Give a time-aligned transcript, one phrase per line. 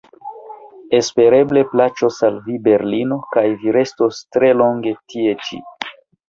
[0.99, 5.63] Espereble plaĉos al vi berlino kaj vi restos tre longe tie ĉi.